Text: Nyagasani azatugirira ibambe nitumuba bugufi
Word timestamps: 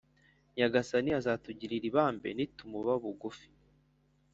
Nyagasani 0.55 1.09
azatugirira 1.19 1.85
ibambe 1.89 2.29
nitumuba 2.33 2.91
bugufi 3.01 3.47